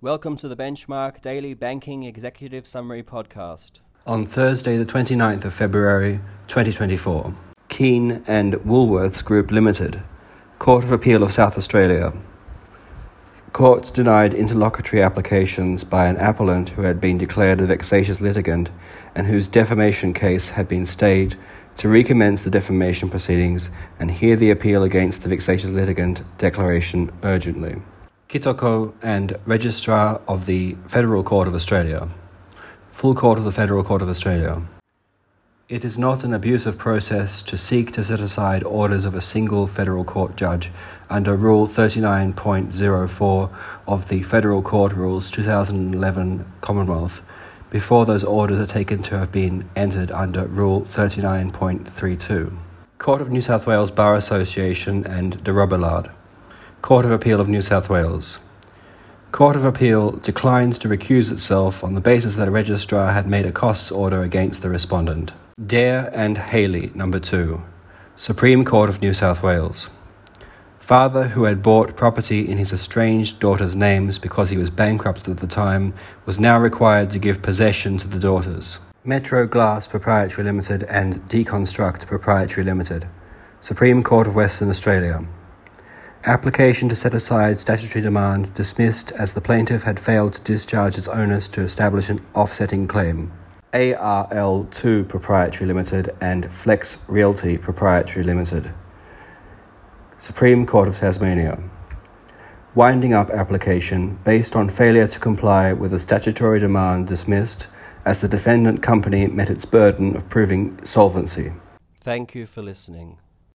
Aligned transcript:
Welcome 0.00 0.36
to 0.36 0.46
the 0.46 0.54
Benchmark 0.54 1.20
Daily 1.20 1.54
Banking 1.54 2.04
Executive 2.04 2.68
Summary 2.68 3.02
Podcast. 3.02 3.80
On 4.06 4.26
Thursday, 4.26 4.76
the 4.76 4.84
29th 4.84 5.44
of 5.44 5.52
February 5.52 6.20
2024, 6.46 7.34
Keane 7.68 8.22
and 8.28 8.54
Woolworths 8.64 9.24
Group 9.24 9.50
Limited, 9.50 10.00
Court 10.60 10.84
of 10.84 10.92
Appeal 10.92 11.24
of 11.24 11.32
South 11.32 11.58
Australia. 11.58 12.12
Courts 13.52 13.90
denied 13.90 14.34
interlocutory 14.34 15.02
applications 15.02 15.82
by 15.82 16.06
an 16.06 16.16
appellant 16.18 16.68
who 16.68 16.82
had 16.82 17.00
been 17.00 17.18
declared 17.18 17.60
a 17.60 17.66
vexatious 17.66 18.20
litigant 18.20 18.70
and 19.16 19.26
whose 19.26 19.48
defamation 19.48 20.14
case 20.14 20.50
had 20.50 20.68
been 20.68 20.86
stayed 20.86 21.34
to 21.76 21.88
recommence 21.88 22.44
the 22.44 22.50
defamation 22.50 23.10
proceedings 23.10 23.68
and 23.98 24.12
hear 24.12 24.36
the 24.36 24.52
appeal 24.52 24.84
against 24.84 25.22
the 25.22 25.28
vexatious 25.28 25.70
litigant 25.70 26.22
declaration 26.38 27.10
urgently. 27.24 27.82
Kitoko 28.28 28.92
and 29.00 29.38
Registrar 29.46 30.20
of 30.28 30.44
the 30.44 30.76
Federal 30.86 31.22
Court 31.22 31.48
of 31.48 31.54
Australia. 31.54 32.10
Full 32.90 33.14
Court 33.14 33.38
of 33.38 33.44
the 33.44 33.52
Federal 33.52 33.82
Court 33.82 34.02
of 34.02 34.10
Australia. 34.10 34.60
It 35.70 35.82
is 35.82 35.98
not 35.98 36.24
an 36.24 36.34
abusive 36.34 36.76
process 36.76 37.40
to 37.42 37.56
seek 37.56 37.90
to 37.92 38.04
set 38.04 38.20
aside 38.20 38.64
orders 38.64 39.06
of 39.06 39.14
a 39.14 39.22
single 39.22 39.66
federal 39.66 40.04
court 40.04 40.36
judge 40.36 40.70
under 41.08 41.36
Rule 41.36 41.66
39.04 41.66 43.50
of 43.86 44.08
the 44.08 44.22
Federal 44.22 44.60
Court 44.60 44.92
Rules 44.92 45.30
2011 45.30 46.52
Commonwealth 46.60 47.22
before 47.70 48.04
those 48.04 48.24
orders 48.24 48.60
are 48.60 48.66
taken 48.66 49.02
to 49.04 49.18
have 49.18 49.32
been 49.32 49.68
entered 49.74 50.10
under 50.10 50.46
Rule 50.46 50.82
39.32. 50.82 52.54
Court 52.98 53.22
of 53.22 53.30
New 53.30 53.40
South 53.40 53.66
Wales 53.66 53.90
Bar 53.90 54.14
Association 54.16 55.06
and 55.06 55.42
de 55.44 55.52
Robillard. 55.52 56.10
Court 56.80 57.04
of 57.04 57.10
Appeal 57.10 57.40
of 57.40 57.48
New 57.48 57.60
South 57.60 57.90
Wales. 57.90 58.38
Court 59.32 59.56
of 59.56 59.64
Appeal 59.64 60.12
declines 60.12 60.78
to 60.78 60.88
recuse 60.88 61.30
itself 61.32 61.82
on 61.82 61.94
the 61.94 62.00
basis 62.00 62.36
that 62.36 62.48
a 62.48 62.52
registrar 62.52 63.12
had 63.12 63.26
made 63.26 63.44
a 63.44 63.52
costs 63.52 63.90
order 63.90 64.22
against 64.22 64.62
the 64.62 64.70
respondent. 64.70 65.32
Dare 65.64 66.08
and 66.14 66.38
Haley, 66.38 66.92
number 66.94 67.18
2. 67.18 67.60
Supreme 68.14 68.64
Court 68.64 68.88
of 68.88 69.02
New 69.02 69.12
South 69.12 69.42
Wales. 69.42 69.90
Father 70.78 71.28
who 71.28 71.44
had 71.44 71.62
bought 71.62 71.96
property 71.96 72.48
in 72.48 72.56
his 72.58 72.72
estranged 72.72 73.40
daughter's 73.40 73.76
names 73.76 74.18
because 74.18 74.50
he 74.50 74.56
was 74.56 74.70
bankrupt 74.70 75.28
at 75.28 75.38
the 75.38 75.46
time 75.48 75.92
was 76.24 76.40
now 76.40 76.58
required 76.58 77.10
to 77.10 77.18
give 77.18 77.42
possession 77.42 77.98
to 77.98 78.08
the 78.08 78.20
daughters. 78.20 78.78
Metro 79.04 79.46
Glass 79.46 79.86
Proprietary 79.86 80.44
Limited 80.44 80.84
and 80.84 81.28
Deconstruct 81.28 82.06
Proprietary 82.06 82.64
Limited. 82.64 83.06
Supreme 83.60 84.02
Court 84.02 84.28
of 84.28 84.36
Western 84.36 84.70
Australia. 84.70 85.26
Application 86.28 86.90
to 86.90 86.94
set 86.94 87.14
aside 87.14 87.58
statutory 87.58 88.02
demand 88.02 88.52
dismissed 88.52 89.12
as 89.12 89.32
the 89.32 89.40
plaintiff 89.40 89.84
had 89.84 89.98
failed 89.98 90.34
to 90.34 90.42
discharge 90.42 90.98
its 90.98 91.08
onus 91.08 91.48
to 91.48 91.62
establish 91.62 92.10
an 92.10 92.20
offsetting 92.34 92.86
claim. 92.86 93.32
ARL2 93.72 95.08
Proprietary 95.08 95.64
Limited 95.64 96.14
and 96.20 96.52
Flex 96.52 96.98
Realty 97.08 97.56
Proprietary 97.56 98.26
Limited. 98.26 98.74
Supreme 100.18 100.66
Court 100.66 100.88
of 100.88 100.98
Tasmania. 100.98 101.62
Winding 102.74 103.14
up 103.14 103.30
application 103.30 104.18
based 104.22 104.54
on 104.54 104.68
failure 104.68 105.06
to 105.06 105.18
comply 105.18 105.72
with 105.72 105.94
a 105.94 105.98
statutory 105.98 106.60
demand 106.60 107.06
dismissed 107.06 107.68
as 108.04 108.20
the 108.20 108.28
defendant 108.28 108.82
company 108.82 109.26
met 109.28 109.48
its 109.48 109.64
burden 109.64 110.14
of 110.14 110.28
proving 110.28 110.78
solvency. 110.84 111.54
Thank 112.02 112.34
you 112.34 112.44
for 112.44 112.60
listening. 112.60 113.16